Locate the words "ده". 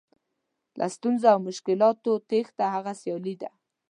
3.41-3.49